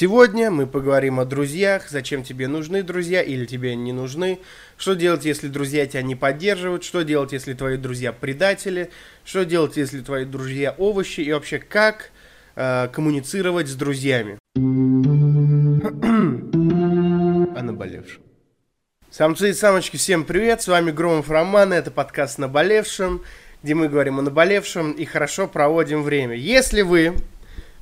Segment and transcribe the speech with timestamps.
[0.00, 4.38] Сегодня мы поговорим о друзьях, зачем тебе нужны друзья или тебе не нужны,
[4.76, 8.92] что делать, если друзья тебя не поддерживают, что делать, если твои друзья предатели,
[9.24, 12.12] что делать, если твои друзья овощи и вообще как
[12.54, 14.38] э, коммуницировать с друзьями.
[17.58, 18.22] о наболевшем.
[19.10, 23.24] Самцы и самочки, всем привет, с вами Громов Роман, это подкаст «Наболевшем»,
[23.64, 26.36] где мы говорим о наболевшем и хорошо проводим время.
[26.36, 27.16] Если вы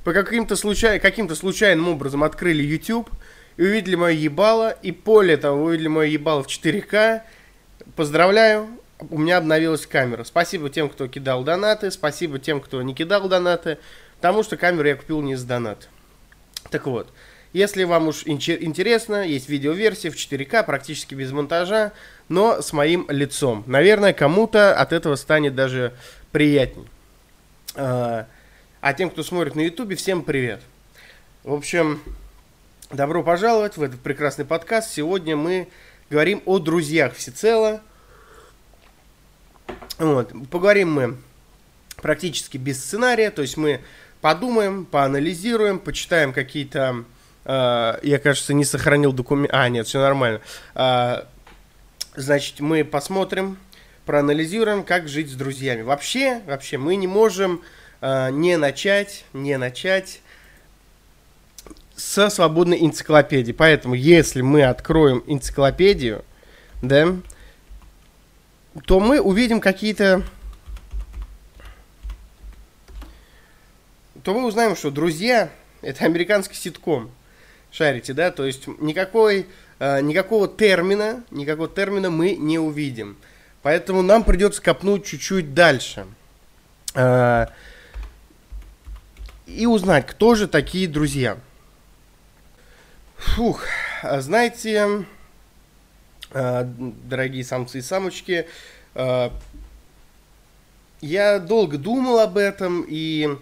[0.07, 0.99] по каким-то случай...
[0.99, 3.09] каким-то случайным образом открыли YouTube
[3.57, 7.23] и увидели мое ебало, и более того, увидели мое ебало в 4К,
[7.97, 8.69] поздравляю,
[9.09, 10.23] у меня обновилась камера.
[10.23, 13.79] Спасибо тем, кто кидал донаты, спасибо тем, кто не кидал донаты,
[14.15, 15.89] потому что камеру я купил не за донат.
[16.71, 17.09] Так вот,
[17.51, 21.91] если вам уж интересно, есть видеоверсия в 4К, практически без монтажа,
[22.29, 23.65] но с моим лицом.
[23.67, 25.91] Наверное, кому-то от этого станет даже
[26.31, 26.85] приятней.
[28.79, 30.61] А, тем, кто смотрит на ютубе, всем привет.
[31.43, 31.99] В общем,
[32.91, 34.91] добро пожаловать в этот прекрасный подкаст.
[34.91, 35.67] Сегодня мы
[36.11, 37.81] говорим о друзьях всецело.
[39.97, 40.31] Вот.
[40.51, 41.17] Поговорим мы
[42.03, 43.81] практически без сценария, то есть мы
[44.21, 47.03] подумаем, поанализируем, почитаем какие-то...
[47.45, 49.49] Э, я, кажется, не сохранил документ...
[49.55, 50.39] А, нет, все нормально.
[50.75, 51.23] Э,
[52.15, 53.57] значит, мы посмотрим,
[54.05, 55.81] проанализируем, как жить с друзьями.
[55.81, 57.63] Вообще, вообще, мы не можем
[58.01, 60.21] не начать, не начать
[61.95, 63.51] со свободной энциклопедии.
[63.51, 66.23] Поэтому, если мы откроем энциклопедию,
[66.81, 67.15] да,
[68.85, 70.23] то мы увидим какие-то...
[74.23, 75.49] То мы узнаем, что «Друзья»—
[75.81, 77.09] это американский ситком.
[77.71, 78.31] Шарите, да?
[78.31, 79.47] То есть никакой,
[79.79, 83.17] э, никакого термина, никакого термина мы не увидим.
[83.61, 86.05] Поэтому нам придется копнуть чуть-чуть дальше.
[86.93, 87.47] Э,
[89.47, 91.37] и узнать, кто же такие друзья.
[93.15, 93.63] Фух,
[94.03, 95.05] а знаете,
[96.31, 98.45] а, дорогие самцы и самочки,
[98.93, 99.33] а,
[101.01, 103.37] я долго думал об этом и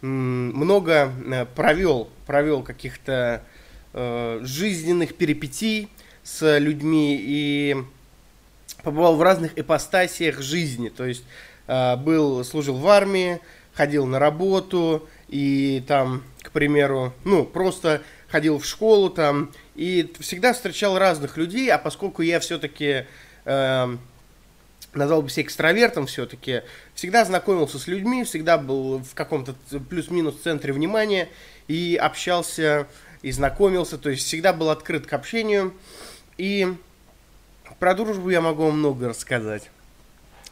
[0.00, 1.12] много
[1.54, 3.42] провел, провел каких-то
[3.92, 5.90] жизненных перипетий
[6.22, 7.76] с людьми и
[8.82, 10.88] побывал в разных ипостасиях жизни.
[10.88, 11.24] То есть
[11.66, 13.40] был, служил в армии,
[13.74, 20.52] ходил на работу, и там, к примеру, ну, просто ходил в школу там, и всегда
[20.52, 23.06] встречал разных людей, а поскольку я все-таки,
[23.44, 23.96] э,
[24.92, 26.62] назвал бы себя экстравертом все-таки,
[26.94, 29.54] всегда знакомился с людьми, всегда был в каком-то
[29.88, 31.28] плюс-минус центре внимания,
[31.68, 32.88] и общался,
[33.22, 35.74] и знакомился, то есть всегда был открыт к общению,
[36.38, 36.74] и
[37.78, 39.70] про дружбу я могу вам много рассказать.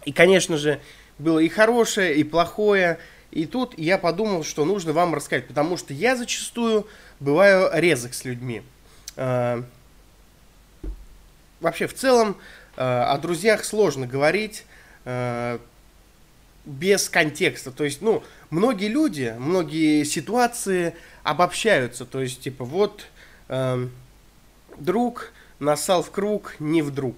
[0.04, 0.80] И, конечно же,
[1.18, 3.00] было и хорошее, и плохое,
[3.30, 6.86] и тут я подумал, что нужно вам рассказать, потому что я зачастую
[7.20, 8.62] бываю резок с людьми.
[9.16, 9.62] А,
[11.60, 12.36] вообще, в целом,
[12.76, 14.64] а, о друзьях сложно говорить
[15.04, 15.60] а,
[16.64, 17.70] без контекста.
[17.70, 22.06] То есть, ну, многие люди, многие ситуации обобщаются.
[22.06, 23.06] То есть, типа, вот
[24.78, 27.16] друг насал в круг, не вдруг.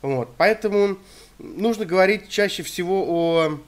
[0.00, 0.30] Вот.
[0.38, 0.96] Поэтому
[1.38, 3.60] нужно говорить чаще всего о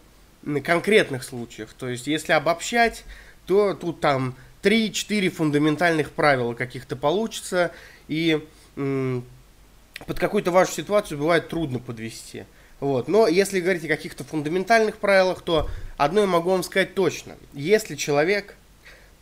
[0.62, 1.72] конкретных случаях.
[1.74, 3.04] То есть, если обобщать,
[3.46, 7.72] то тут там 3-4 фундаментальных правила каких-то получится,
[8.08, 12.44] и под какую-то вашу ситуацию бывает трудно подвести.
[12.80, 13.08] Вот.
[13.08, 17.36] Но если говорить о каких-то фундаментальных правилах, то одно я могу вам сказать точно.
[17.52, 18.54] Если человек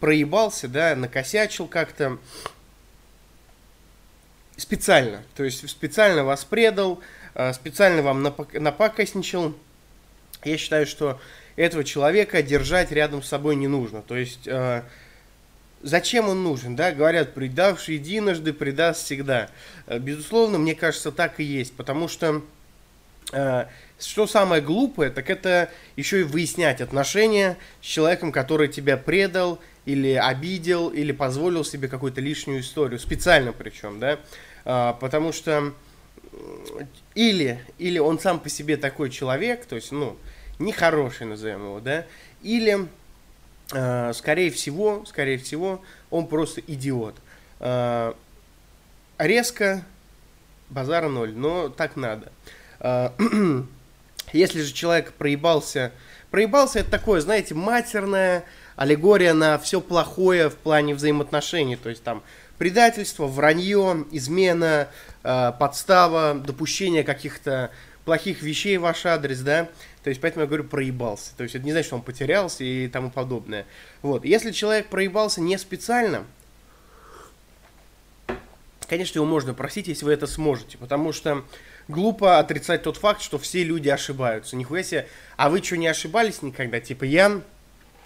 [0.00, 2.18] проебался, да, накосячил как-то
[4.56, 7.00] специально, то есть специально вас предал,
[7.34, 9.54] э, специально вам напакостничал,
[10.46, 11.20] я считаю, что
[11.56, 14.02] этого человека держать рядом с собой не нужно.
[14.02, 14.82] То есть, э,
[15.82, 16.76] зачем он нужен?
[16.76, 16.92] Да?
[16.92, 19.48] Говорят, предавший единожды, предаст всегда.
[19.86, 21.74] Э, безусловно, мне кажется, так и есть.
[21.74, 22.42] Потому что,
[23.32, 23.66] э,
[23.98, 30.14] что самое глупое, так это еще и выяснять отношения с человеком, который тебя предал, или
[30.14, 32.98] обидел, или позволил себе какую-то лишнюю историю.
[32.98, 34.18] Специально причем, да?
[34.64, 35.72] Э, потому что
[37.14, 40.16] или, или он сам по себе такой человек, то есть, ну,
[40.58, 42.06] нехороший, назовем его, да,
[42.42, 42.88] или,
[43.72, 47.16] э, скорее всего, скорее всего, он просто идиот.
[47.60, 48.14] Э,
[49.18, 49.84] резко,
[50.68, 52.32] базара ноль, но так надо.
[52.80, 53.10] Э,
[54.32, 55.92] если же человек проебался,
[56.30, 58.44] проебался это такое, знаете, матерная
[58.76, 62.22] аллегория на все плохое в плане взаимоотношений, то есть там
[62.58, 64.88] предательство, вранье, измена,
[65.22, 67.70] э, подстава, допущение каких-то
[68.04, 69.68] плохих вещей в ваш адрес, да,
[70.06, 71.32] то есть, поэтому я говорю, проебался.
[71.36, 73.66] То есть, это не значит, что он потерялся и тому подобное.
[74.02, 74.24] Вот.
[74.24, 76.24] Если человек проебался не специально,
[78.86, 81.42] конечно, его можно просить, если вы это сможете, потому что
[81.88, 84.54] глупо отрицать тот факт, что все люди ошибаются.
[84.54, 86.78] Нихуя себе, а вы что, не ошибались никогда?
[86.78, 87.40] Типа, я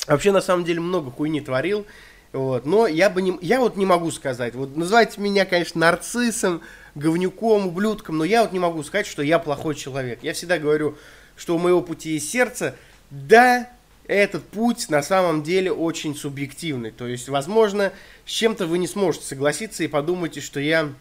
[0.07, 1.85] вообще на самом деле много хуйни творил,
[2.33, 6.63] вот, но я бы не, я вот не могу сказать, вот называйте меня, конечно, нарциссом,
[6.95, 10.21] говнюком, ублюдком, но я вот не могу сказать, что я плохой человек.
[10.23, 10.97] Я всегда говорю,
[11.41, 12.77] что у моего пути есть сердце,
[13.11, 13.71] да,
[14.07, 16.91] этот путь на самом деле очень субъективный.
[16.91, 17.95] То есть, возможно,
[18.27, 20.93] с чем-то вы не сможете согласиться и подумаете, что я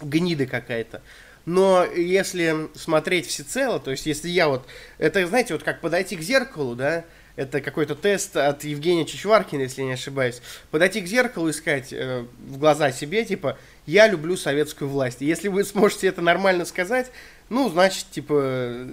[0.00, 1.02] гнида какая-то.
[1.44, 4.64] Но если смотреть всецело, то есть если я вот,
[4.98, 7.04] это, знаете, вот как подойти к зеркалу, да,
[7.34, 10.40] это какой-то тест от Евгения Чичваркина, если я не ошибаюсь.
[10.70, 15.20] Подойти к зеркалу и сказать э, в глаза себе, типа, я люблю советскую власть.
[15.20, 17.10] И если вы сможете это нормально сказать,
[17.50, 18.86] ну, значит, типа,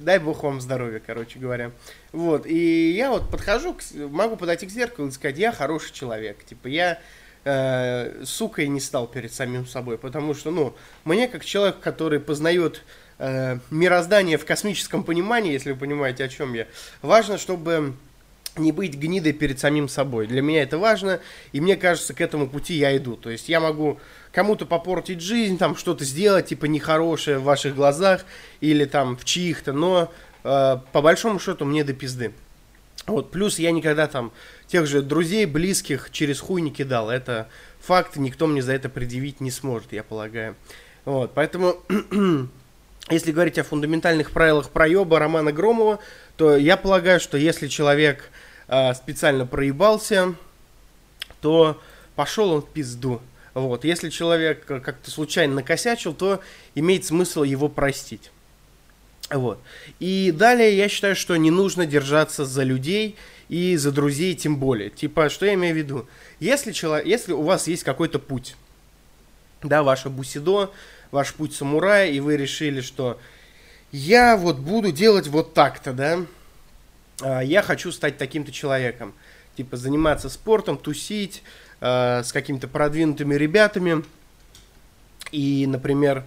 [0.00, 1.72] дай бог вам здоровья, короче говоря.
[2.12, 6.44] Вот, и я вот подхожу, к, могу подойти к зеркалу и сказать, я хороший человек.
[6.44, 6.98] Типа, я,
[7.44, 8.22] э,
[8.58, 12.82] и не стал перед самим собой, потому что, ну, мне, как человек, который познает
[13.18, 16.66] э, мироздание в космическом понимании, если вы понимаете, о чем я,
[17.00, 17.94] важно, чтобы
[18.58, 20.26] не быть гнидой перед самим собой.
[20.26, 21.20] Для меня это важно,
[21.52, 23.16] и мне кажется, к этому пути я иду.
[23.16, 23.98] То есть я могу
[24.32, 28.24] кому-то попортить жизнь, там что-то сделать, типа нехорошее в ваших глазах
[28.60, 30.12] или там в чьих-то, но
[30.44, 32.32] э, по большому счету мне до пизды.
[33.06, 34.32] Вот, плюс я никогда там
[34.66, 37.08] тех же друзей, близких через хуй не кидал.
[37.08, 37.48] Это
[37.80, 40.56] факт, никто мне за это предъявить не сможет, я полагаю.
[41.04, 41.76] Вот, поэтому
[43.10, 46.00] если говорить о фундаментальных правилах проеба Романа Громова,
[46.36, 48.30] то я полагаю, что если человек
[48.68, 50.34] э, специально проебался,
[51.40, 51.80] то
[52.14, 53.20] пошел он в пизду.
[53.54, 53.84] Вот.
[53.84, 56.40] Если человек как-то случайно накосячил, то
[56.74, 58.30] имеет смысл его простить.
[59.30, 59.58] Вот.
[59.98, 63.16] И далее я считаю, что не нужно держаться за людей
[63.48, 64.90] и за друзей тем более.
[64.90, 66.06] Типа, что я имею в виду?
[66.38, 68.56] Если, человек, если у вас есть какой-то путь,
[69.62, 70.70] да, ваше бусидо,
[71.10, 73.18] ваш путь самурая, и вы решили, что
[73.90, 76.26] я вот буду делать вот так-то, да, а,
[77.20, 79.14] я хочу стать таким-то человеком.
[79.56, 81.42] Типа заниматься спортом, тусить
[81.80, 84.04] э, с какими-то продвинутыми ребятами
[85.32, 86.24] и, например,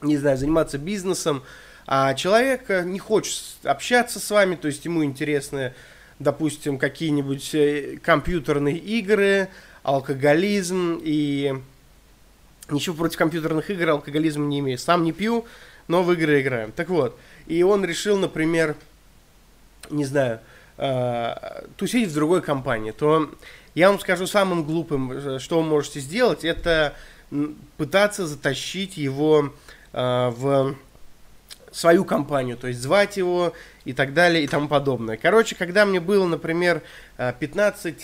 [0.00, 1.42] не знаю, заниматься бизнесом,
[1.86, 5.74] а человек не хочет общаться с вами, то есть ему интересны,
[6.18, 9.48] допустим, какие-нибудь э, компьютерные игры,
[9.82, 11.60] алкоголизм и
[12.70, 14.78] Ничего против компьютерных игр, алкоголизм не имею.
[14.78, 15.44] Сам не пью,
[15.86, 16.72] но в игры играем.
[16.72, 18.74] Так вот, и он решил, например,
[19.90, 20.40] не знаю,
[20.78, 21.34] э,
[21.76, 23.30] тусить в другой компании, то
[23.74, 26.94] я вам скажу самым глупым, э, что вы можете сделать, это
[27.76, 29.52] пытаться затащить его
[29.92, 30.76] э, в
[31.74, 33.52] свою компанию, то есть звать его
[33.84, 35.16] и так далее и тому подобное.
[35.16, 36.82] Короче, когда мне было, например,
[37.18, 37.96] 15-16,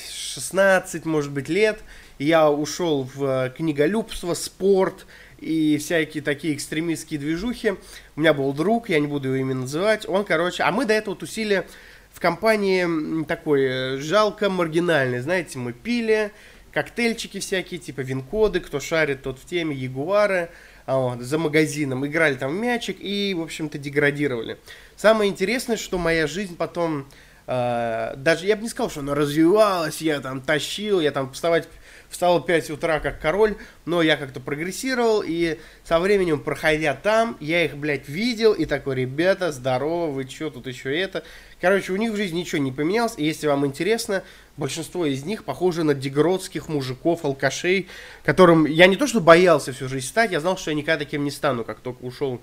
[0.92, 1.78] э, может быть, лет,
[2.18, 5.06] я ушел в э, книголюбство, спорт
[5.40, 7.74] и всякие такие экстремистские движухи.
[8.16, 10.08] У меня был друг, я не буду его имя называть.
[10.08, 11.66] Он, короче, а мы до этого тусили
[12.12, 15.20] в компании такой э, жалко маргинальной.
[15.20, 16.32] Знаете, мы пили,
[16.72, 20.50] коктейльчики всякие, типа винкоды, кто шарит, тот в теме, ягуары,
[20.86, 24.58] а вот, за магазином, играли там в мячик и, в общем-то, деградировали.
[24.96, 27.06] Самое интересное, что моя жизнь потом,
[27.50, 31.68] э, даже я бы не сказал, что она развивалась, я там тащил, я там вставать
[32.10, 33.56] встал в 5 утра как король,
[33.86, 38.96] но я как-то прогрессировал, и со временем, проходя там, я их, блядь, видел, и такой,
[38.96, 41.22] ребята, здорово, вы что, тут еще это.
[41.60, 44.24] Короче, у них в жизни ничего не поменялось, и если вам интересно,
[44.56, 47.88] большинство из них похожи на дегродских мужиков, алкашей,
[48.24, 51.24] которым я не то что боялся всю жизнь стать, я знал, что я никогда таким
[51.24, 52.40] не стану, как только ушел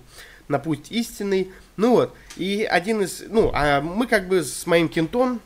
[0.48, 1.52] на путь истинный.
[1.76, 5.42] Ну вот, и один из, ну, а мы как бы с моим кентом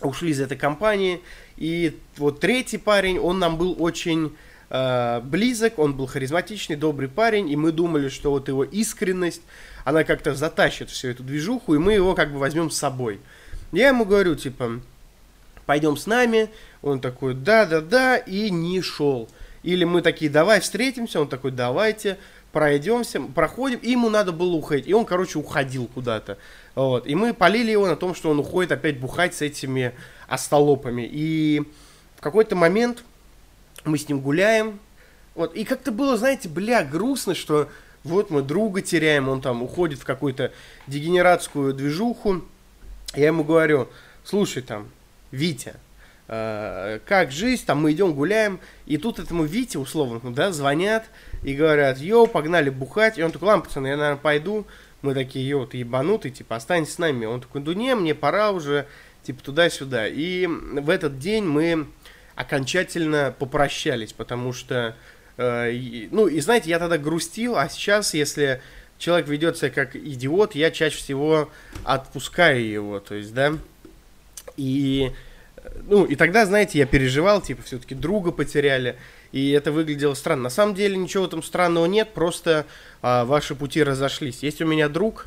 [0.00, 1.22] ушли из этой компании,
[1.56, 4.36] и вот третий парень, он нам был очень
[4.68, 9.42] э, близок, он был харизматичный, добрый парень, и мы думали, что вот его искренность,
[9.84, 13.20] она как-то затащит всю эту движуху, и мы его как бы возьмем с собой.
[13.72, 14.80] Я ему говорю, типа,
[15.64, 16.50] пойдем с нами,
[16.82, 19.28] он такой, да-да-да, и не шел.
[19.62, 22.18] Или мы такие, давай встретимся, он такой, давайте,
[22.56, 24.86] пройдемся, проходим, и ему надо было уходить.
[24.86, 26.38] И он, короче, уходил куда-то.
[26.74, 27.06] Вот.
[27.06, 29.92] И мы полили его на том, что он уходит опять бухать с этими
[30.26, 31.06] остолопами.
[31.06, 31.62] И
[32.16, 33.04] в какой-то момент
[33.84, 34.80] мы с ним гуляем.
[35.34, 35.54] Вот.
[35.54, 37.68] И как-то было, знаете, бля, грустно, что
[38.04, 40.50] вот мы друга теряем, он там уходит в какую-то
[40.86, 42.42] дегенератскую движуху.
[43.14, 43.90] Я ему говорю,
[44.24, 44.88] слушай там,
[45.30, 45.74] Витя,
[46.28, 51.04] э, как жизнь, там мы идем гуляем, и тут этому Вите, условно, да, звонят
[51.42, 54.66] и говорят, йоу, погнали бухать, и он такой, ладно, пацаны, я, наверное, пойду,
[55.02, 58.50] мы такие, йоу, ты ебанутый, типа, останься с нами, он такой, ну не, мне пора
[58.50, 58.86] уже,
[59.22, 60.08] типа туда-сюда.
[60.08, 61.86] И в этот день мы
[62.34, 64.94] окончательно попрощались, потому что
[65.36, 65.70] Э,
[66.10, 68.60] ну, и знаете, я тогда грустил, а сейчас, если
[68.98, 71.50] человек ведет себя как идиот, я чаще всего
[71.84, 73.54] отпускаю его, то есть, да,
[74.56, 75.12] и,
[75.88, 78.96] ну, и тогда, знаете, я переживал, типа, все-таки друга потеряли,
[79.32, 80.44] и это выглядело странно.
[80.44, 82.66] На самом деле ничего там странного нет, просто
[83.02, 84.42] а, ваши пути разошлись.
[84.42, 85.26] Есть у меня друг,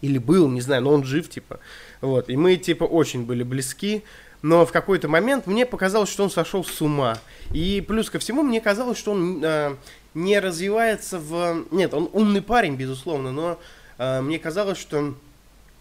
[0.00, 1.60] или был, не знаю, но он жив, типа,
[2.00, 4.02] вот, и мы, типа, очень были близки,
[4.42, 7.18] но в какой-то момент мне показалось, что он сошел с ума.
[7.52, 9.74] И плюс ко всему, мне казалось, что он э,
[10.14, 11.64] не развивается в...
[11.70, 13.58] Нет, он умный парень, безусловно, но
[13.98, 15.14] э, мне казалось, что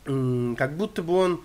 [0.05, 1.41] э, как будто бы он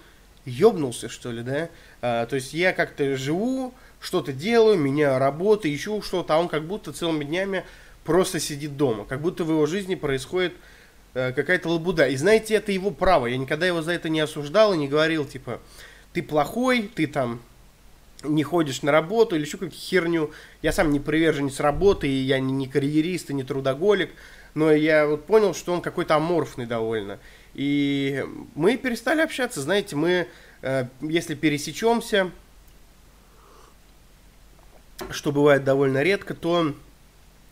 [0.50, 1.68] ёбнулся, что ли, да?
[2.02, 6.64] Э, то есть я как-то живу, что-то делаю, меняю работу, ищу что-то, а он как
[6.64, 7.64] будто целыми днями
[8.04, 9.04] просто сидит дома.
[9.04, 10.54] Как будто в его жизни происходит
[11.14, 12.08] э, какая-то лабуда.
[12.08, 13.26] И знаете, это его право.
[13.26, 15.60] Я никогда его за это не осуждал и не говорил, типа,
[16.12, 17.40] ты плохой, ты там
[18.22, 20.30] не ходишь на работу или еще какую-то херню.
[20.62, 24.10] Я сам не приверженец работы, и я не, не карьерист и не трудоголик,
[24.54, 27.18] но я вот понял, что он какой-то аморфный довольно.
[27.54, 30.28] И мы перестали общаться, знаете, мы,
[30.62, 32.30] э, если пересечемся,
[35.10, 36.74] что бывает довольно редко, то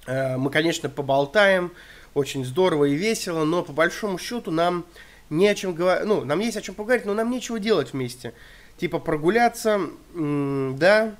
[0.06, 1.72] э, мы, конечно, поболтаем,
[2.14, 4.84] очень здорово и весело, но по большому счету нам
[5.30, 8.32] не о чем говорить, ну, нам есть о чем поговорить, но нам нечего делать вместе.
[8.78, 9.80] Типа прогуляться,
[10.14, 11.14] да,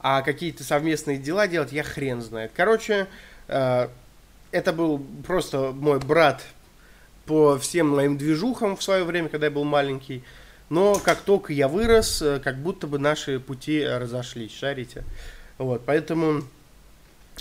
[0.00, 2.52] а какие-то совместные дела делать, я хрен знает.
[2.54, 3.06] Короче,
[3.48, 3.88] э,
[4.50, 6.42] это был просто мой брат
[7.26, 10.22] по всем моим движухам в свое время, когда я был маленький.
[10.68, 15.04] Но как только я вырос, э, как будто бы наши пути разошлись, шарите.
[15.58, 16.42] Вот, поэтому,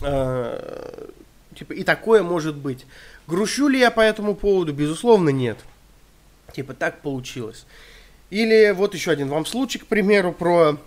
[0.02, 1.08] э,
[1.56, 2.86] типа, и такое может быть.
[3.28, 4.74] Грущу ли я по этому поводу?
[4.74, 5.58] Безусловно, нет.
[6.54, 7.66] Типа, так получилось.
[8.30, 10.78] Или вот еще один вам случай, к примеру, про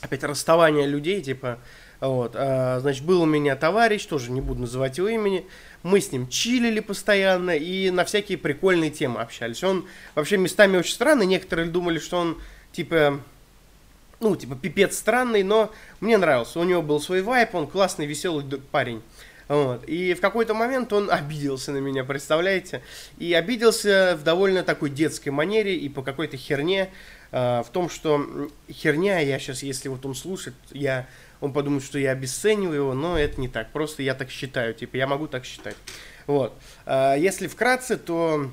[0.00, 1.58] опять расставание людей, типа,
[2.00, 5.46] вот, а, значит, был у меня товарищ, тоже не буду называть его имени,
[5.82, 9.62] мы с ним чилили постоянно и на всякие прикольные темы общались.
[9.62, 12.40] Он вообще местами очень странный, некоторые думали, что он,
[12.72, 13.20] типа,
[14.20, 16.58] ну, типа, пипец странный, но мне нравился.
[16.58, 19.02] У него был свой вайп, он классный, веселый парень.
[19.48, 19.84] Вот.
[19.88, 22.82] И в какой-то момент он обиделся на меня, представляете?
[23.18, 26.90] И обиделся в довольно такой детской манере и по какой-то херне.
[27.30, 31.06] Э, в том, что херня, я сейчас, если вот он слушает, я,
[31.40, 33.70] он подумает, что я обесцениваю его, но это не так.
[33.70, 35.76] Просто я так считаю, типа, я могу так считать.
[36.26, 36.52] Вот.
[36.86, 38.50] Э, если вкратце, то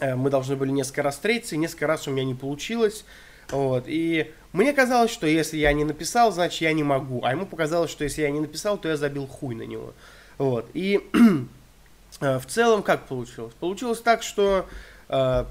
[0.00, 3.04] э, мы должны были несколько раз встретиться, и несколько раз у меня не получилось.
[3.50, 3.84] Вот.
[3.86, 7.22] И мне казалось, что если я не написал, значит я не могу.
[7.24, 9.92] А ему показалось, что если я не написал, то я забил хуй на него.
[10.38, 10.68] Вот.
[10.74, 11.00] И
[12.20, 13.54] э, в целом как получилось?
[13.60, 14.66] Получилось так, что
[15.08, 15.44] э,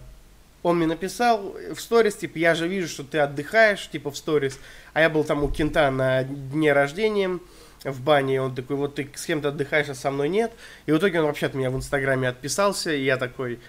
[0.63, 4.59] он мне написал в сторис, типа, я же вижу, что ты отдыхаешь, типа, в сторис.
[4.93, 7.39] А я был там у Кента на дне рождения
[7.83, 10.51] в бане, и он такой, вот ты с кем-то отдыхаешь, а со мной нет.
[10.85, 13.59] И в итоге он вообще от меня в Инстаграме отписался, и я такой,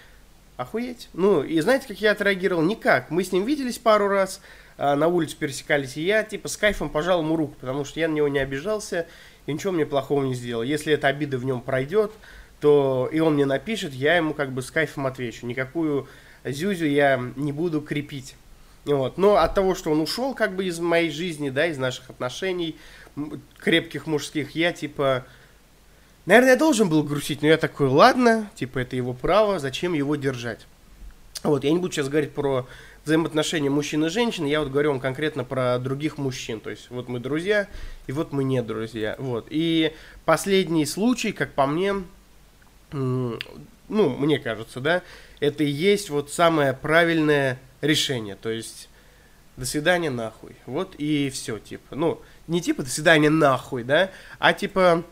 [0.59, 1.07] Охуеть.
[1.13, 2.61] Ну, и знаете, как я отреагировал?
[2.61, 3.11] Никак.
[3.11, 4.41] Мы с ним виделись пару раз,
[4.77, 8.09] а, на улице пересекались, и я, типа, с кайфом пожал ему руку, потому что я
[8.09, 9.07] на него не обижался
[9.45, 10.61] и ничего мне плохого не сделал.
[10.61, 12.11] Если эта обида в нем пройдет,
[12.59, 15.45] то и он мне напишет, я ему как бы с кайфом отвечу.
[15.45, 16.09] Никакую
[16.43, 18.35] зюзю я не буду крепить.
[18.85, 19.17] Вот.
[19.17, 22.75] Но от того, что он ушел как бы из моей жизни, да, из наших отношений
[23.59, 25.25] крепких мужских, я типа
[26.29, 30.15] Наверное, я должен был грустить, но я такой, ладно, типа, это его право, зачем его
[30.15, 30.67] держать?
[31.41, 32.67] Вот, я не буду сейчас говорить про
[33.03, 37.07] взаимоотношения мужчин и женщин, я вот говорю вам конкретно про других мужчин, то есть вот
[37.07, 37.67] мы друзья,
[38.05, 39.47] и вот мы не друзья, вот.
[39.49, 39.93] И
[40.25, 41.95] последний случай, как по мне,
[42.91, 43.39] ну,
[43.89, 45.01] мне кажется, да,
[45.39, 48.89] это и есть вот самое правильное решение, то есть
[49.57, 54.53] до свидания нахуй, вот и все, типа, ну, не типа до свидания нахуй, да, а
[54.53, 55.03] типа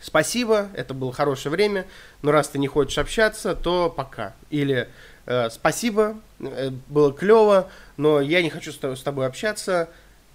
[0.00, 1.86] спасибо, это было хорошее время,
[2.22, 4.34] но раз ты не хочешь общаться, то пока.
[4.50, 4.88] Или
[5.26, 9.88] э, спасибо, э, было клево, но я не хочу с тобой общаться,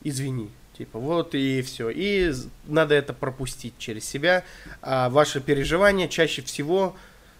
[0.03, 0.49] извини.
[0.77, 1.89] Типа, вот и все.
[1.91, 2.33] И
[2.65, 4.43] надо это пропустить через себя.
[4.81, 6.95] А ваши переживания чаще всего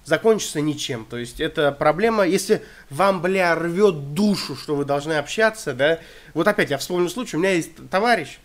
[0.06, 1.06] закончатся ничем.
[1.06, 6.00] То есть это проблема, если вам, бля, рвет душу, что вы должны общаться, да.
[6.34, 8.40] Вот опять я вспомнил случай, у меня есть товарищ,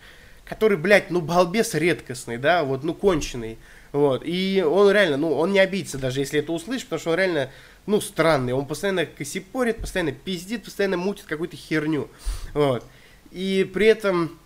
[0.45, 3.57] который, блядь, ну, балбес редкостный, да, вот, ну, конченый.
[3.91, 7.17] Вот, и он реально, ну, он не обидится, даже если это услышит, потому что он
[7.17, 7.49] реально,
[7.87, 8.53] ну, странный.
[8.53, 12.07] Он постоянно косипорит, постоянно пиздит, постоянно мутит какую-то херню.
[12.53, 12.85] Вот.
[13.31, 14.39] И при этом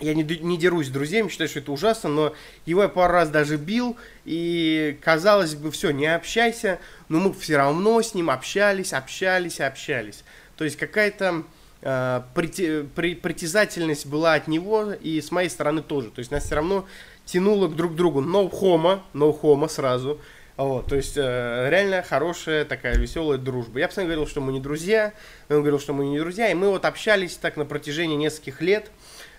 [0.00, 2.34] я не, не дерусь с друзьями, считаю, что это ужасно, но
[2.66, 6.78] его я пару раз даже бил, и казалось бы, все, не общайся,
[7.08, 10.24] но мы все равно с ним общались, общались, общались.
[10.56, 11.44] То есть какая-то
[11.82, 16.10] э, прити, при, притязательность была от него и с моей стороны тоже.
[16.10, 16.86] То есть нас все равно
[17.24, 18.20] тянуло к друг другу.
[18.20, 20.20] No homo, no homo сразу.
[20.56, 23.78] Вот, то есть э, реально хорошая такая веселая дружба.
[23.78, 25.12] Я постоянно говорил, что мы не друзья,
[25.48, 28.90] он говорил, что мы не друзья, и мы вот общались так на протяжении нескольких лет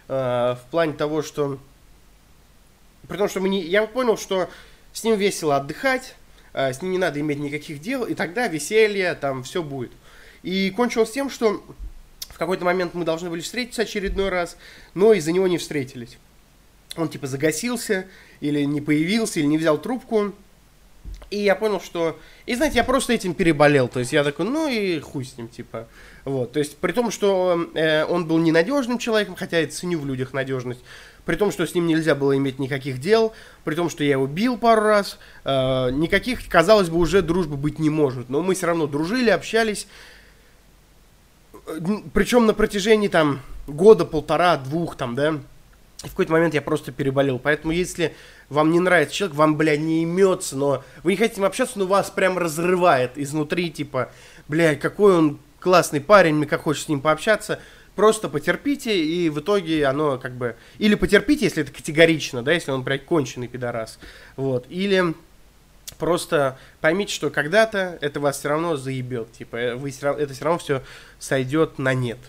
[0.09, 1.57] э, в плане того, что
[3.07, 4.49] при том, что мы не, я понял, что
[4.91, 6.15] с ним весело отдыхать,
[6.53, 9.91] э, с ним не надо иметь никаких дел, и тогда веселье, там все будет.
[10.43, 11.63] И кончилось тем, что
[12.29, 14.57] в какой-то момент мы должны были встретиться очередной раз,
[14.93, 16.17] но из-за него не встретились.
[16.95, 18.07] Он типа загасился,
[18.39, 20.33] или не появился, или не взял трубку.
[21.29, 22.19] И я понял, что...
[22.45, 23.87] И знаете, я просто этим переболел.
[23.87, 25.87] То есть я такой, ну и хуй с ним, типа.
[26.29, 26.51] Вот.
[26.51, 30.31] То есть при том, что э, он был ненадежным человеком, хотя я ценю в людях
[30.31, 30.81] надежность,
[31.25, 33.33] при том, что с ним нельзя было иметь никаких дел,
[33.63, 37.79] при том, что я его бил пару раз, э, никаких, казалось бы, уже дружбы быть
[37.79, 38.29] не может.
[38.29, 39.87] Но мы все равно дружили, общались.
[42.13, 45.39] Причем на протяжении там года, полтора, двух там, да.
[46.03, 47.39] И в какой-то момент я просто переболел.
[47.39, 48.15] Поэтому если
[48.49, 51.79] вам не нравится человек, вам, бля, не имется, но вы не хотите с ним общаться,
[51.79, 54.11] но вас прям разрывает изнутри, типа,
[54.47, 57.59] бля, какой он классный парень, мне как хочется с ним пообщаться,
[57.95, 60.55] просто потерпите, и в итоге оно как бы...
[60.77, 63.99] Или потерпите, если это категорично, да, если он, блядь, конченый пидорас,
[64.35, 65.13] вот, или
[65.97, 70.45] просто поймите, что когда-то это вас все равно заебет, типа, вы все равно, это все
[70.45, 70.81] равно все
[71.19, 72.19] сойдет на нет,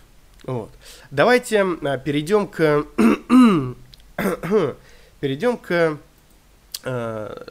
[0.43, 0.71] вот.
[1.11, 2.85] Давайте а, перейдем к...
[5.21, 5.99] перейдем к
[6.85, 7.45] э,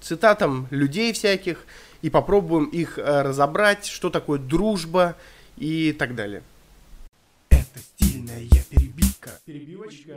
[0.00, 1.64] цитатам людей всяких
[2.06, 5.16] и попробуем их э, разобрать, что такое дружба
[5.56, 6.40] и так далее.
[7.50, 9.30] Это стильная перебивка.
[9.44, 10.14] Перебивочка.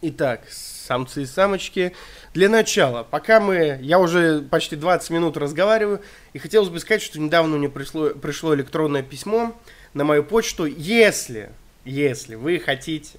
[0.00, 1.94] Итак, самцы и самочки.
[2.34, 3.78] Для начала, пока мы...
[3.82, 8.52] Я уже почти 20 минут разговариваю, и хотелось бы сказать, что недавно мне пришло, пришло
[8.52, 9.56] электронное письмо
[9.94, 10.64] на мою почту.
[10.64, 11.50] Если,
[11.84, 13.16] если вы хотите,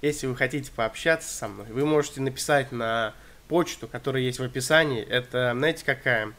[0.00, 3.12] если вы хотите пообщаться со мной, вы можете написать на
[3.48, 5.02] почту, которая есть в описании.
[5.02, 6.32] Это, знаете, какая?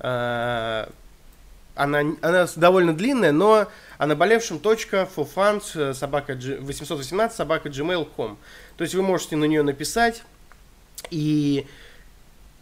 [0.00, 0.90] А,
[1.74, 3.66] она, она довольно длинная, но
[3.98, 8.38] а наболевшем точка fofans э, собака 818 собака gmail.com.
[8.76, 10.22] То есть вы можете на нее написать,
[11.10, 11.66] и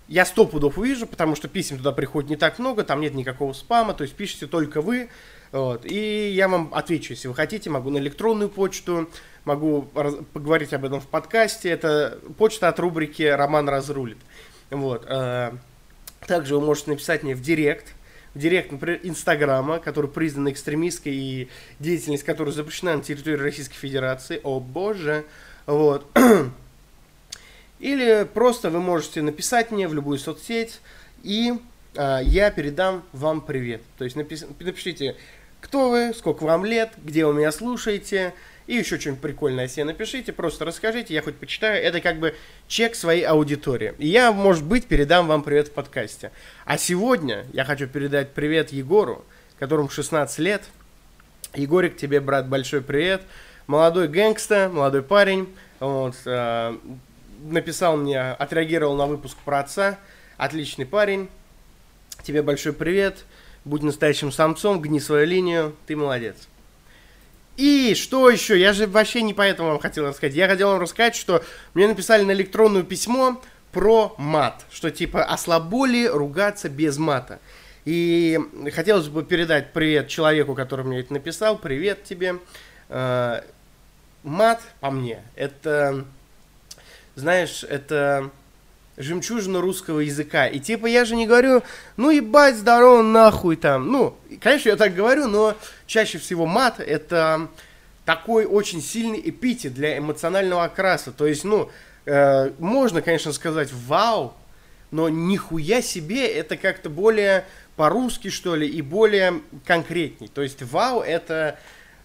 [0.08, 3.52] я сто пудов увижу, потому что писем туда приходит не так много, там нет никакого
[3.52, 5.10] спама, то есть пишите только вы,
[5.52, 9.10] вот, и я вам отвечу, если вы хотите, могу на электронную почту,
[9.44, 9.82] могу
[10.32, 11.68] поговорить об этом в подкасте.
[11.68, 14.16] Это почта от рубрики «Роман разрулит».
[14.70, 15.04] Вот.
[15.06, 15.52] Э,
[16.26, 17.94] также вы можете написать мне в директ,
[18.34, 24.40] в директ, например, Инстаграма, который признан экстремистской и деятельность которой запрещена на территории Российской Федерации.
[24.42, 25.24] О боже!
[25.66, 26.06] Вот.
[27.78, 30.80] Или просто вы можете написать мне в любую соцсеть,
[31.24, 31.54] и
[31.96, 33.82] э, я передам вам привет.
[33.98, 35.16] То есть напис, напишите,
[35.60, 38.34] кто вы, сколько вам лет, где вы меня слушаете,
[38.72, 41.84] и еще что-нибудь прикольное себе напишите, просто расскажите, я хоть почитаю.
[41.84, 42.34] Это как бы
[42.68, 43.92] чек своей аудитории.
[43.98, 46.32] И я, может быть, передам вам привет в подкасте.
[46.64, 49.26] А сегодня я хочу передать привет Егору,
[49.58, 50.62] которому 16 лет.
[51.52, 53.20] Егорик, тебе, брат, большой привет.
[53.66, 55.54] Молодой гэнгста, молодой парень.
[55.78, 56.74] Вот, э,
[57.42, 59.98] написал мне, отреагировал на выпуск про отца.
[60.38, 61.28] Отличный парень.
[62.22, 63.26] Тебе большой привет.
[63.66, 65.76] Будь настоящим самцом, гни свою линию.
[65.84, 66.48] Ты молодец.
[67.56, 68.58] И что еще?
[68.58, 70.34] Я же вообще не поэтому вам хотел рассказать.
[70.34, 73.40] Я хотел вам рассказать, что мне написали на электронное письмо
[73.72, 74.64] про мат.
[74.70, 77.40] Что типа, а слабо ли ругаться без мата?
[77.84, 78.38] И
[78.74, 81.58] хотелось бы передать привет человеку, который мне это написал.
[81.58, 82.36] Привет тебе.
[82.88, 83.42] Э,
[84.22, 86.04] мат, по мне, это,
[87.16, 88.30] знаешь, это
[88.96, 90.46] жемчужина русского языка.
[90.46, 91.62] И типа я же не говорю,
[91.96, 93.90] ну ебать, здорово, нахуй там.
[93.90, 97.48] Ну, конечно, я так говорю, но чаще всего мат это
[98.04, 101.12] такой очень сильный эпитет для эмоционального окраса.
[101.12, 101.70] То есть, ну,
[102.06, 104.34] э, можно, конечно, сказать вау,
[104.90, 110.28] но нихуя себе это как-то более по-русски, что ли, и более конкретней.
[110.28, 111.58] То есть вау это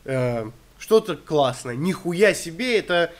[0.05, 1.75] э, что-то классное.
[1.75, 3.11] Нихуя себе это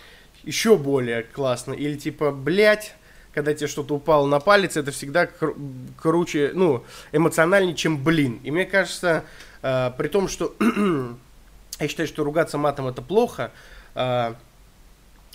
[0.44, 1.74] еще более классно.
[1.74, 2.96] Или типа, блять,
[3.38, 5.54] когда тебе что-то упало на палец, это всегда кр-
[6.02, 8.40] круче, ну, эмоциональнее, чем блин.
[8.44, 9.26] И мне кажется,
[9.62, 10.56] э, при том, что
[11.80, 13.52] я считаю, что ругаться матом это плохо,
[13.94, 14.34] э,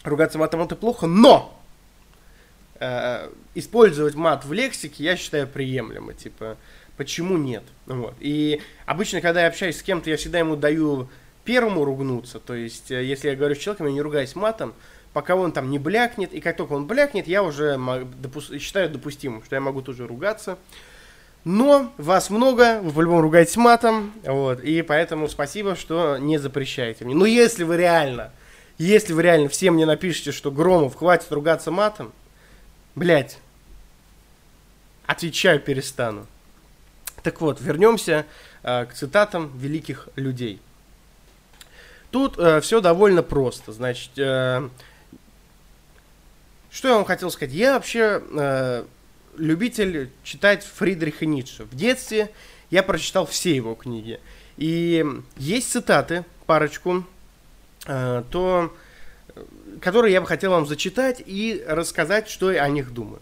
[0.03, 1.57] ругаться матом это плохо, но
[2.81, 6.57] э, использовать мат в лексике я считаю приемлемо, типа,
[6.97, 7.63] почему нет?
[7.87, 8.15] Вот.
[8.19, 11.09] И обычно, когда я общаюсь с кем-то, я всегда ему даю
[11.45, 14.75] первому ругнуться, то есть, э, если я говорю с человеком, я не ругаюсь матом,
[15.13, 19.43] пока он там не блякнет, и как только он блякнет, я уже допу- считаю допустимым,
[19.45, 20.59] что я могу тоже ругаться.
[21.45, 27.15] Но вас много, вы по-любому ругаетесь матом, вот, и поэтому спасибо, что не запрещаете мне.
[27.15, 28.31] Но если вы реально,
[28.79, 32.13] если вы реально всем мне напишите, что Громов, хватит ругаться матом,
[32.95, 33.39] блядь,
[35.07, 36.27] отвечаю, перестану.
[37.25, 38.25] Так вот, вернемся
[38.63, 40.61] э, к цитатам великих людей.
[42.11, 43.73] Тут э, все довольно просто.
[43.73, 44.69] Значит, э,
[46.73, 47.55] что я вам хотел сказать?
[47.55, 48.85] Я вообще э,
[49.37, 51.65] любитель читать Фридриха Ницше.
[51.65, 52.31] В детстве
[52.71, 54.19] я прочитал все его книги.
[54.57, 55.05] И
[55.37, 57.05] есть цитаты, парочку,
[57.87, 58.75] э, то,
[59.81, 63.21] которые я бы хотел вам зачитать и рассказать, что я о них думаю.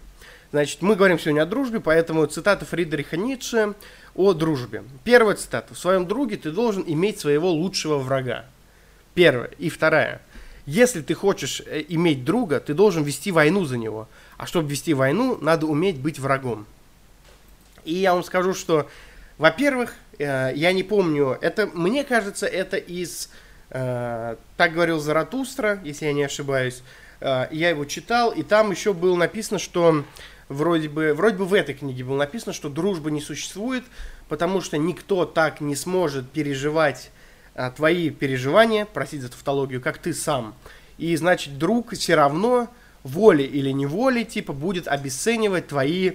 [0.52, 3.74] Значит, мы говорим сегодня о дружбе, поэтому цитата Фридриха Ницше
[4.14, 4.84] о дружбе.
[5.04, 5.74] Первая цитата.
[5.74, 8.44] В своем друге ты должен иметь своего лучшего врага.
[9.14, 9.50] Первая.
[9.58, 10.20] И вторая.
[10.70, 14.06] Если ты хочешь э, иметь друга, ты должен вести войну за него.
[14.37, 16.64] А чтобы вести войну, надо уметь быть врагом.
[17.85, 18.88] И я вам скажу, что,
[19.37, 23.30] во-первых, э, я не помню, это, мне кажется, это из,
[23.70, 26.83] э, так говорил Заратустра, если я не ошибаюсь,
[27.20, 30.04] я его читал, и там еще было написано, что
[30.48, 33.83] вроде бы, вроде бы в этой книге было написано, что дружба не существует,
[34.28, 37.11] потому что никто так не сможет переживать
[37.68, 40.54] твои переживания, простите за тавтологию, как ты сам.
[40.96, 42.68] И значит, друг все равно,
[43.02, 46.12] волей или неволей, типа, будет обесценивать твои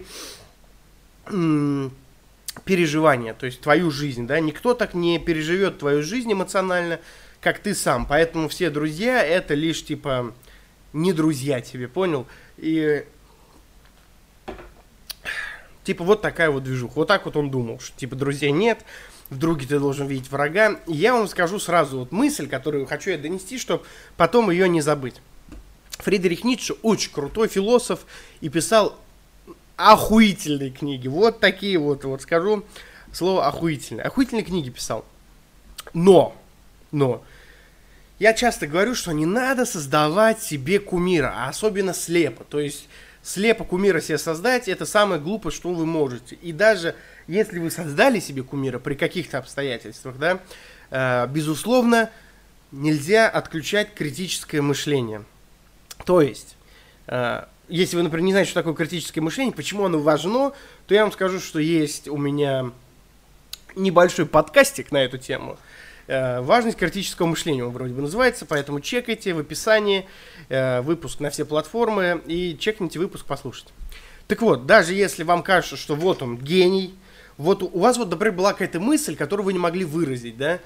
[2.63, 6.99] переживания, то есть твою жизнь, да, никто так не переживет твою жизнь эмоционально,
[7.41, 10.33] как ты сам, поэтому все друзья это лишь, типа,
[10.93, 12.25] не друзья тебе, понял?
[12.57, 13.05] И
[15.85, 16.93] Типа вот такая вот движуха.
[16.95, 18.83] Вот так вот он думал, что типа друзей нет,
[19.29, 20.79] в ты должен видеть врага.
[20.87, 23.83] И я вам скажу сразу вот мысль, которую хочу я донести, чтобы
[24.17, 25.15] потом ее не забыть.
[25.99, 28.05] Фридрих Ницше очень крутой философ
[28.41, 28.99] и писал
[29.77, 31.07] охуительные книги.
[31.07, 32.63] Вот такие вот, вот скажу
[33.11, 34.03] слово охуительные.
[34.03, 35.05] Охуительные книги писал.
[35.93, 36.35] Но,
[36.91, 37.23] но,
[38.19, 42.43] я часто говорю, что не надо создавать себе кумира, а особенно слепо.
[42.43, 42.87] То есть
[43.25, 46.35] слепо кумира себе создать, это самое глупое, что вы можете.
[46.35, 46.95] И даже
[47.27, 50.39] если вы создали себе кумира при каких-то обстоятельствах, да,
[50.91, 52.11] э, безусловно,
[52.71, 55.23] нельзя отключать критическое мышление.
[56.05, 56.55] То есть,
[57.07, 60.53] э, если вы, например, не знаете, что такое критическое мышление, почему оно важно,
[60.85, 62.71] то я вам скажу, что есть у меня
[63.75, 65.57] небольшой подкастик на эту тему–
[66.07, 70.05] важность критического мышления он вроде бы называется, поэтому чекайте в описании
[70.49, 73.71] э, выпуск на все платформы и чекните выпуск, послушайте.
[74.27, 76.93] Так вот, даже если вам кажется, что вот он гений,
[77.37, 80.59] вот у вас вот, например, была какая-то мысль, которую вы не могли выразить, да,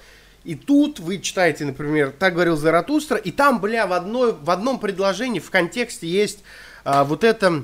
[0.44, 4.80] и тут вы читаете, например, так говорил Заратустра, и там, бля, в, одной, в одном
[4.80, 6.40] предложении, в контексте есть
[6.86, 7.64] а, вот это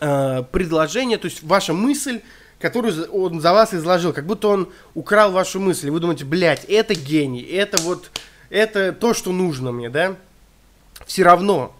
[0.00, 2.20] а, предложение, то есть ваша мысль,
[2.62, 5.90] которую он за вас изложил, как будто он украл вашу мысль.
[5.90, 8.12] Вы думаете, блядь, это гений, это вот,
[8.48, 10.16] это то, что нужно мне, да?
[11.04, 11.74] Все равно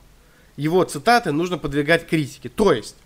[0.56, 2.48] его цитаты нужно подвигать критике.
[2.48, 2.96] То есть,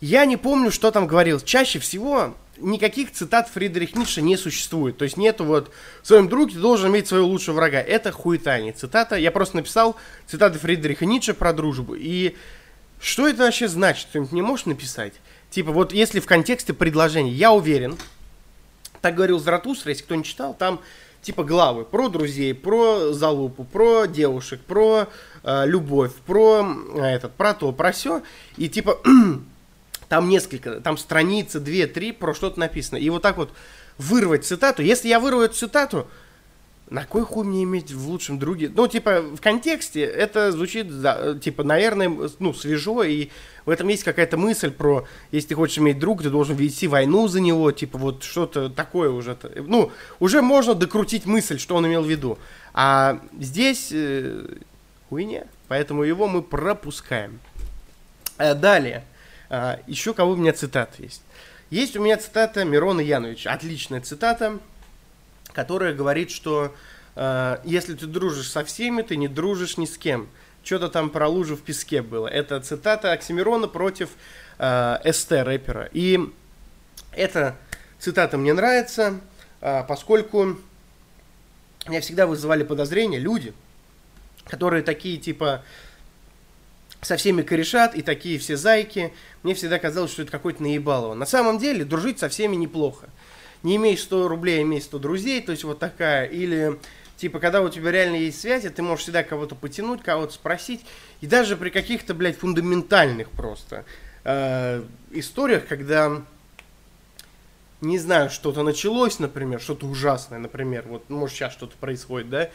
[0.00, 1.40] я не помню, что там говорил.
[1.40, 4.96] Чаще всего никаких цитат Фридрих Ницше не существует.
[4.96, 7.80] То есть нету вот в своем друге должен иметь своего лучшего врага.
[7.80, 9.16] Это хуета, не цитата.
[9.16, 11.94] Я просто написал цитаты Фридриха Ницше про дружбу.
[11.94, 12.36] И
[13.02, 14.06] что это вообще значит?
[14.08, 15.14] Кто-нибудь не можешь написать?
[15.50, 17.98] Типа, вот если в контексте предложения, я уверен,
[19.00, 20.80] так говорил Заратустра, если кто не читал, там
[21.20, 25.08] типа главы про друзей, про залупу, про девушек, про
[25.42, 28.22] э, любовь, про э, этот, про то, про все.
[28.56, 29.00] И типа
[30.08, 32.98] там несколько, там страницы, две-три про что-то написано.
[32.98, 33.52] И вот так вот
[33.98, 34.82] вырвать цитату.
[34.82, 36.08] Если я вырву эту цитату,
[36.92, 38.70] на кой хуй мне иметь в лучшем друге?
[38.72, 40.88] Ну, типа, в контексте это звучит,
[41.40, 43.30] типа, наверное, ну, свежо, и
[43.64, 47.28] в этом есть какая-то мысль про, если ты хочешь иметь друга, ты должен вести войну
[47.28, 49.38] за него, типа, вот что-то такое уже.
[49.56, 52.38] Ну, уже можно докрутить мысль, что он имел в виду.
[52.74, 54.44] А здесь э,
[55.08, 57.40] хуйня, поэтому его мы пропускаем.
[58.36, 59.04] А далее,
[59.48, 61.22] а, еще кого у меня цитат есть.
[61.70, 64.58] Есть у меня цитата Мирона Яновича, отличная цитата,
[65.52, 66.74] которая говорит, что
[67.14, 70.28] э, если ты дружишь со всеми, ты не дружишь ни с кем.
[70.64, 72.28] Что-то там про лужу в песке было.
[72.28, 74.10] Это цитата Оксимирона против
[74.58, 75.88] э, СТ рэпера.
[75.92, 76.20] И
[77.12, 77.56] эта
[77.98, 79.20] цитата мне нравится,
[79.60, 80.56] э, поскольку
[81.86, 83.52] меня всегда вызывали подозрения люди,
[84.44, 85.64] которые такие типа
[87.00, 89.12] со всеми корешат и такие все зайки.
[89.42, 91.14] Мне всегда казалось, что это какой-то наебалово.
[91.14, 93.08] На самом деле дружить со всеми неплохо
[93.62, 96.78] не имеешь 100 рублей, имей 100 друзей, то есть вот такая, или
[97.16, 100.84] типа, когда у тебя реально есть связи, ты можешь всегда кого-то потянуть, кого-то спросить,
[101.20, 103.84] и даже при каких-то, блядь, фундаментальных просто
[104.24, 106.22] э, историях, когда
[107.80, 112.50] не знаю, что-то началось, например, что-то ужасное, например, вот, может, сейчас что-то происходит, да,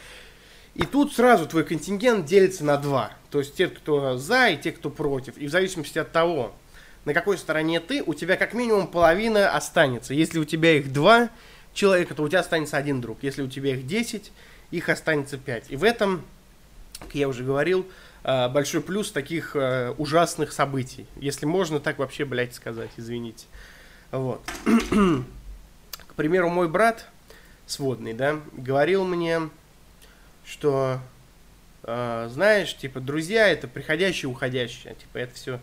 [0.74, 3.10] и тут сразу твой контингент делится на два.
[3.30, 5.36] То есть те, кто за, и те, кто против.
[5.36, 6.54] И в зависимости от того,
[7.08, 10.12] на какой стороне ты, у тебя как минимум половина останется.
[10.12, 11.30] Если у тебя их два
[11.72, 13.22] человека, то у тебя останется один друг.
[13.22, 14.30] Если у тебя их десять,
[14.70, 15.64] их останется пять.
[15.70, 16.22] И в этом,
[17.00, 17.88] как я уже говорил,
[18.24, 21.06] э, большой плюс таких э, ужасных событий.
[21.16, 23.46] Если можно так вообще, блядь, сказать, извините.
[24.10, 24.42] Вот.
[24.66, 27.06] К примеру, мой брат
[27.66, 29.48] сводный, да, говорил мне,
[30.44, 31.00] что,
[31.84, 34.94] э, знаешь, типа, друзья это приходящие уходящие.
[34.94, 35.60] Типа, это все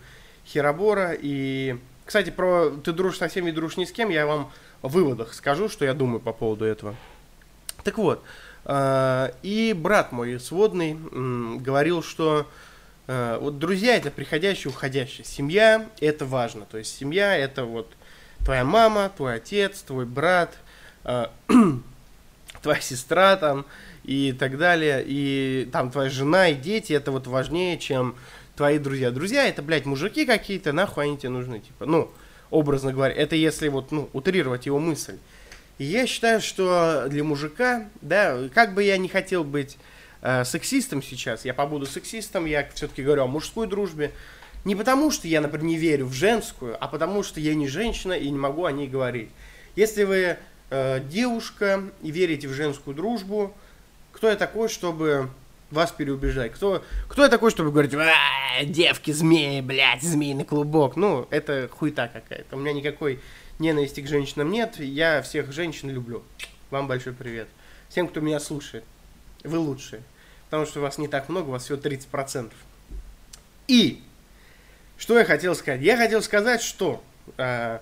[0.48, 1.16] херобора.
[1.20, 4.92] И, кстати, про ты дружишь со всеми и дружишь ни с кем, я вам в
[4.92, 6.96] выводах скажу, что я думаю по поводу этого.
[7.84, 8.24] Так вот,
[8.66, 10.98] э, и брат мой сводный
[11.60, 12.48] говорил, что
[13.08, 15.26] э, вот друзья это приходящие уходящие.
[15.26, 16.66] Семья это важно.
[16.66, 17.92] То есть семья это вот
[18.44, 20.56] твоя мама, твой отец, твой брат,
[21.04, 21.28] э,
[22.62, 23.66] твоя сестра там
[24.04, 28.16] и так далее, и там твоя жена и дети, это вот важнее, чем
[28.56, 29.12] твои друзья.
[29.12, 32.12] Друзья это, блядь, мужики какие-то, нахуй они тебе нужны, типа, ну,
[32.50, 35.18] образно говоря, это если вот, ну, утрировать его мысль.
[35.78, 39.78] И я считаю, что для мужика, да, как бы я не хотел быть
[40.22, 44.12] э, сексистом сейчас, я побуду сексистом, я все-таки говорю о мужской дружбе,
[44.64, 48.14] не потому, что я, например, не верю в женскую, а потому, что я не женщина
[48.14, 49.30] и не могу о ней говорить.
[49.76, 50.38] Если вы
[50.70, 53.54] э, девушка и верите в женскую дружбу,
[54.14, 55.30] кто я такой, чтобы
[55.76, 56.54] вас переубеждать?
[56.54, 57.94] Кто, кто я такой, чтобы говорить,
[58.64, 60.96] девки, змеи, блядь, змеиный клубок?
[60.96, 62.56] Ну, это хуйта какая-то.
[62.56, 63.20] У меня никакой
[63.60, 64.80] ненависти к женщинам нет.
[64.80, 66.24] Я всех женщин люблю.
[66.72, 67.48] Вам большой привет.
[67.90, 68.84] Всем, кто меня слушает.
[69.44, 70.02] Вы лучшие.
[70.46, 72.52] Потому что вас не так много, у вас всего 30%.
[73.68, 74.02] И
[74.98, 75.82] что я хотел сказать?
[75.82, 77.04] Я хотел сказать, что...
[77.38, 77.80] Э,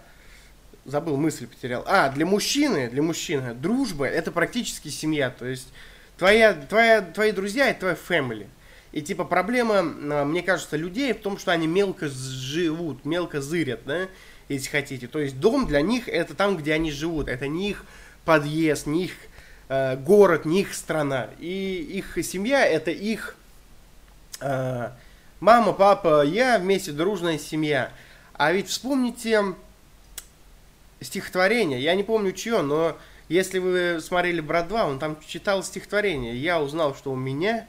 [0.85, 1.83] забыл, мысль потерял.
[1.87, 5.29] А, для мужчины, для мужчины дружба это практически семья.
[5.29, 5.69] То есть
[6.17, 8.47] твоя, твоя, твои друзья это твоя family.
[8.91, 13.81] И типа проблема, а, мне кажется, людей в том, что они мелко живут, мелко зырят,
[13.85, 14.07] да,
[14.49, 15.07] если хотите.
[15.07, 17.27] То есть дом для них это там, где они живут.
[17.27, 17.85] Это не их
[18.23, 19.13] подъезд, не их
[19.69, 21.29] э, город, не их страна.
[21.39, 23.35] И их семья это их
[24.39, 24.91] э,
[25.39, 27.91] мама, папа, я вместе дружная семья.
[28.33, 29.55] А ведь вспомните
[31.01, 32.97] стихотворение, я не помню чье, но
[33.29, 36.35] если вы смотрели «Брат 2», он там читал стихотворение.
[36.35, 37.67] Я узнал, что у меня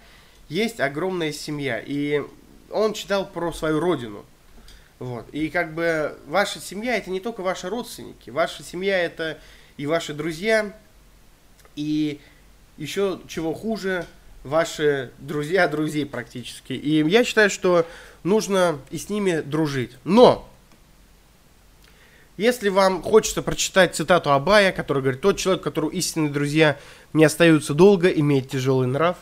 [0.48, 1.80] есть огромная семья.
[1.84, 2.22] И
[2.70, 4.24] он читал про свою родину.
[4.98, 5.26] Вот.
[5.32, 8.30] И как бы ваша семья это не только ваши родственники.
[8.30, 9.38] Ваша семья это
[9.76, 10.76] и ваши друзья,
[11.76, 12.20] и
[12.76, 14.06] еще чего хуже,
[14.44, 16.72] ваши друзья друзей практически.
[16.72, 17.86] И я считаю, что
[18.22, 19.92] нужно и с ними дружить.
[20.04, 20.48] Но
[22.36, 26.78] если вам хочется прочитать цитату Абая, который говорит, тот человек, которого истинные друзья
[27.12, 29.16] не остаются долго, имеет тяжелый нрав.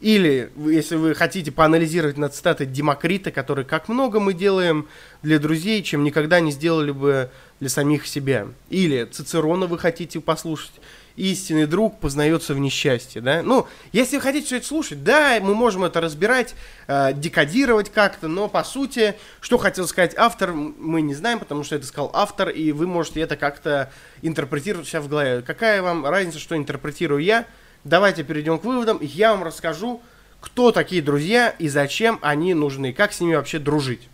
[0.00, 4.88] Или, если вы хотите поанализировать на цитаты Демокрита, который, как много мы делаем
[5.22, 8.48] для друзей, чем никогда не сделали бы для самих себя.
[8.70, 10.72] Или Цицерона вы хотите послушать,
[11.16, 13.42] истинный друг познается в несчастье, да?
[13.42, 16.54] Ну, если вы хотите все это слушать, да, мы можем это разбирать,
[16.86, 21.76] э, декодировать как-то, но по сути, что хотел сказать автор, мы не знаем, потому что
[21.76, 25.42] это сказал автор, и вы можете это как-то интерпретировать себя в голове.
[25.42, 27.46] Какая вам разница, что интерпретирую я?
[27.84, 30.00] Давайте перейдем к выводам, и я вам расскажу,
[30.40, 34.08] кто такие друзья и зачем они нужны, как с ними вообще дружить.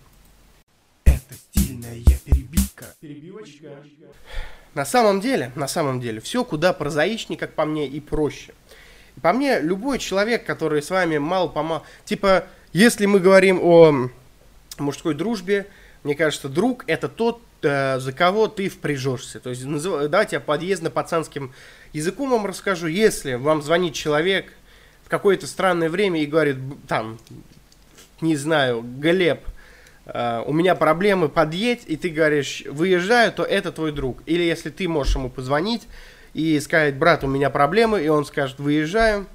[1.05, 2.95] Это стильная перебивка.
[3.01, 3.83] Перебивочка.
[4.81, 8.55] На самом деле, на самом деле, все куда прозаичнее, как по мне, и проще.
[9.21, 11.83] По мне, любой человек, который с вами мало помал...
[12.07, 14.09] Типа, если мы говорим о
[14.79, 15.67] мужской дружбе,
[16.03, 19.39] мне кажется, друг это тот, э, за кого ты впряжешься.
[19.39, 20.09] То есть, назыв...
[20.09, 21.53] давайте я подъездно-пацанским
[21.93, 22.87] языком вам расскажу.
[22.87, 24.51] Если вам звонит человек
[25.05, 26.57] в какое-то странное время и говорит,
[26.89, 27.19] там,
[28.23, 29.43] не знаю, Глеб,
[30.13, 34.23] Э, у меня проблемы, подъедь, и ты говоришь, выезжаю, то это твой друг.
[34.27, 35.87] Или если ты можешь ему позвонить
[36.35, 39.27] и сказать, брат, у меня проблемы, и он скажет, выезжаю,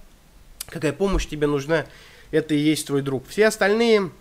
[0.68, 1.86] какая помощь тебе нужна,
[2.32, 3.28] это и есть твой друг.
[3.28, 4.12] Все остальные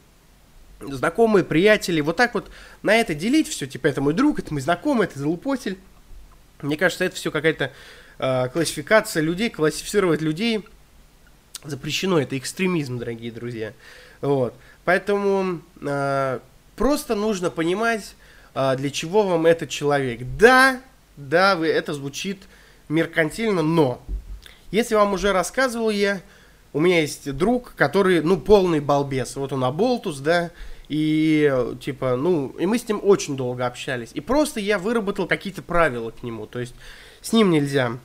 [0.80, 2.50] знакомые, приятели, вот так вот
[2.82, 5.78] на это делить все, типа, это мой друг, это мой знакомый, это залупотель.
[6.62, 7.72] Мне кажется, это все какая-то
[8.18, 10.64] э, классификация людей, классифицировать людей
[11.64, 13.72] запрещено, это экстремизм, дорогие друзья.
[14.20, 14.54] Вот.
[14.84, 16.38] Поэтому э,
[16.76, 18.14] просто нужно понимать,
[18.54, 20.20] э, для чего вам этот человек.
[20.38, 20.80] Да,
[21.16, 22.42] да, вы, это звучит
[22.88, 24.02] меркантильно, но
[24.70, 26.20] если вам уже рассказывал я,
[26.72, 29.36] у меня есть друг, который, ну, полный балбес.
[29.36, 30.50] Вот он Аболтус, да,
[30.88, 34.10] И, типа, ну, и мы с ним очень долго общались.
[34.12, 36.46] И просто я выработал какие-то правила к нему.
[36.46, 36.74] То есть
[37.22, 37.98] с ним нельзя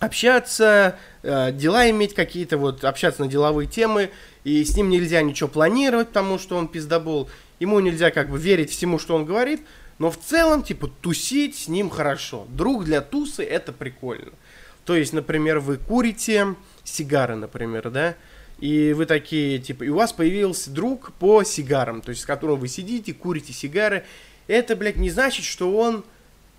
[0.00, 4.10] общаться, э, дела иметь какие-то, вот, общаться на деловые темы,
[4.44, 7.28] и с ним нельзя ничего планировать, потому что он пиздобол,
[7.60, 9.62] ему нельзя как бы верить всему, что он говорит,
[9.98, 12.46] но в целом, типа, тусить с ним хорошо.
[12.48, 14.32] Друг для тусы это прикольно.
[14.84, 18.16] То есть, например, вы курите сигары, например, да,
[18.58, 22.58] и вы такие, типа, и у вас появился друг по сигарам, то есть, с которым
[22.58, 24.04] вы сидите, курите сигары,
[24.46, 26.04] это, блядь, не значит, что он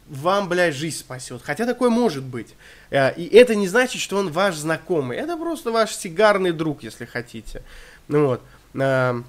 [0.08, 1.42] вам, блядь, жизнь спасет.
[1.44, 2.56] Хотя такое может быть.
[2.92, 5.18] Э, и это не значит, что он ваш знакомый.
[5.18, 7.64] Это просто ваш сигарный друг, если хотите.
[8.08, 8.42] Ну вот.
[8.76, 9.22] Э,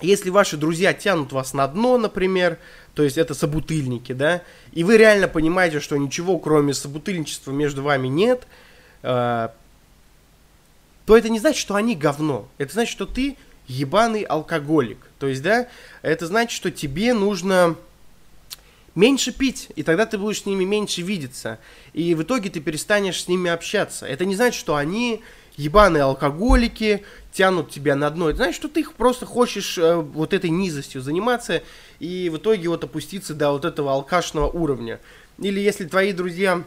[0.00, 2.58] если ваши друзья тянут вас на дно, например,
[2.94, 8.08] то есть это собутыльники, да, и вы реально понимаете, что ничего, кроме собутыльничества между вами
[8.08, 8.46] нет,
[9.02, 9.48] э,
[11.06, 12.48] то это не значит, что они говно.
[12.58, 13.36] Это значит, что ты
[13.66, 14.98] ебаный алкоголик.
[15.18, 15.68] То есть, да,
[16.02, 17.76] это значит, что тебе нужно
[18.94, 21.58] меньше пить, и тогда ты будешь с ними меньше видеться.
[21.92, 24.06] И в итоге ты перестанешь с ними общаться.
[24.06, 25.22] Это не значит, что они
[25.56, 28.30] ебаные алкоголики, тянут тебя на дно.
[28.30, 31.62] Это значит, что ты их просто хочешь э, вот этой низостью заниматься
[31.98, 35.00] и в итоге вот опуститься до вот этого алкашного уровня.
[35.38, 36.62] Или если твои друзья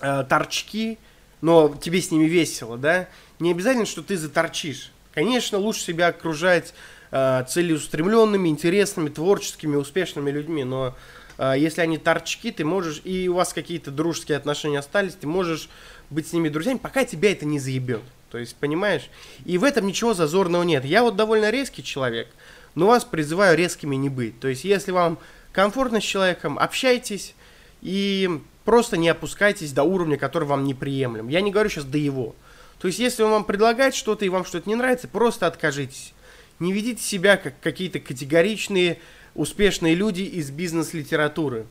[0.00, 0.98] э, торчки,
[1.40, 4.92] но тебе с ними весело, да, не обязательно, что ты заторчишь.
[5.12, 6.72] Конечно, лучше себя окружать
[7.10, 10.94] э, целеустремленными, интересными, творческими, успешными людьми, но
[11.56, 15.68] если они торчки, ты можешь, и у вас какие-то дружеские отношения остались, ты можешь
[16.10, 18.02] быть с ними друзьями, пока тебя это не заебет.
[18.30, 19.10] То есть, понимаешь?
[19.44, 20.84] И в этом ничего зазорного нет.
[20.84, 22.28] Я вот довольно резкий человек,
[22.74, 24.40] но вас призываю резкими не быть.
[24.40, 25.18] То есть, если вам
[25.52, 27.34] комфортно с человеком, общайтесь
[27.82, 31.28] и просто не опускайтесь до уровня, который вам неприемлем.
[31.28, 32.34] Я не говорю сейчас до его.
[32.78, 36.14] То есть, если он вам предлагает что-то и вам что-то не нравится, просто откажитесь.
[36.58, 38.98] Не ведите себя как какие-то категоричные
[39.34, 41.66] успешные люди из бизнес-литературы.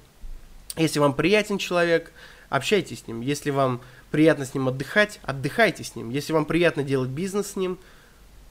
[0.78, 2.12] Если вам приятен человек,
[2.50, 3.22] общайтесь с ним.
[3.22, 6.10] Если вам приятно с ним отдыхать, отдыхайте с ним.
[6.10, 7.78] Если вам приятно делать бизнес с ним,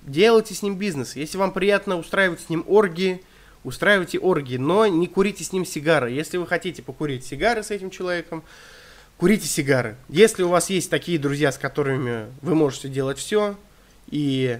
[0.02, 1.16] делайте с ним бизнес.
[1.16, 3.22] Если вам приятно устраивать с ним оргии,
[3.64, 6.10] устраивайте оргии, но не курите с ним сигары.
[6.10, 8.42] Если вы хотите покурить сигары с этим человеком,
[9.16, 9.96] курите сигары.
[10.08, 13.56] Если у вас есть такие друзья, с которыми вы можете делать все
[14.10, 14.58] и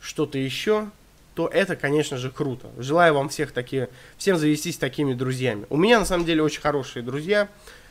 [0.00, 0.90] что-то еще,
[1.36, 2.70] то это, конечно же, круто.
[2.78, 5.66] Желаю вам всех такие, всем завестись такими друзьями.
[5.68, 7.48] У меня, на самом деле, очень хорошие друзья.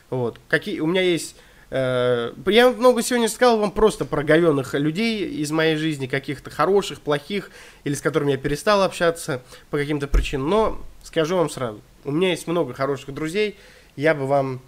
[0.09, 0.39] Вот.
[0.47, 1.35] Какие, у меня есть...
[1.69, 7.01] Э, я много сегодня сказал вам просто про говенных людей из моей жизни, каких-то хороших,
[7.01, 7.51] плохих,
[7.83, 10.49] или с которыми я перестал общаться по каким-то причинам.
[10.49, 13.57] Но скажу вам сразу, у меня есть много хороших друзей,
[13.95, 14.59] я бы вам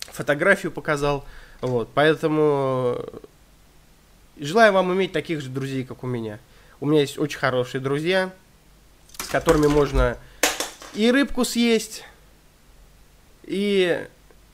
[0.00, 1.24] фотографию показал.
[1.62, 3.02] Вот, поэтому
[4.38, 6.38] желаю вам иметь таких же друзей, как у меня.
[6.84, 8.30] У меня есть очень хорошие друзья,
[9.18, 10.18] с которыми можно
[10.92, 12.04] и рыбку съесть,
[13.44, 14.06] и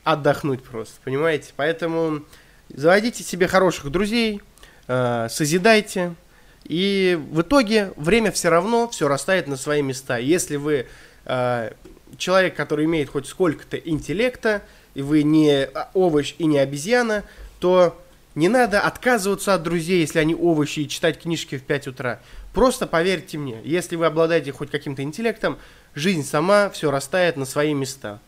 [0.05, 1.51] отдохнуть просто, понимаете?
[1.57, 2.23] Поэтому
[2.69, 4.41] заводите себе хороших друзей,
[4.87, 6.15] э, созидайте,
[6.63, 10.17] и в итоге время все равно все расставит на свои места.
[10.17, 10.87] Если вы
[11.25, 11.73] э,
[12.17, 14.61] человек, который имеет хоть сколько-то интеллекта,
[14.93, 17.25] и вы не овощ и не обезьяна,
[17.59, 18.01] то
[18.35, 22.19] не надо отказываться от друзей, если они овощи, и читать книжки в 5 утра.
[22.53, 25.57] Просто поверьте мне, если вы обладаете хоть каким-то интеллектом,
[25.95, 28.19] жизнь сама все растает на свои места.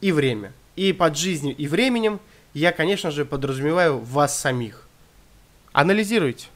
[0.00, 0.52] И время.
[0.76, 2.20] И под жизнью и временем
[2.52, 4.86] я, конечно же, подразумеваю вас самих.
[5.72, 6.48] Анализируйте.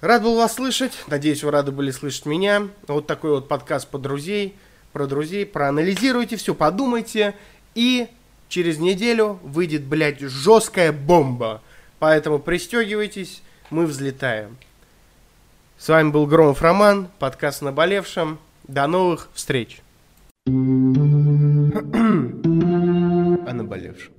[0.00, 0.92] Рад был вас слышать.
[1.08, 2.68] Надеюсь, вы рады были слышать меня.
[2.86, 4.54] Вот такой вот подкаст по друзей,
[4.92, 5.44] про друзей.
[5.44, 7.34] Проанализируйте все, подумайте.
[7.74, 8.08] И
[8.48, 11.62] через неделю выйдет, блядь, жесткая бомба.
[11.98, 14.56] Поэтому пристегивайтесь, мы взлетаем.
[15.78, 18.38] С вами был Громов Роман, подкаст «Наболевшим».
[18.66, 19.80] До новых встреч.
[20.46, 20.50] О
[23.52, 24.15] наболевшем.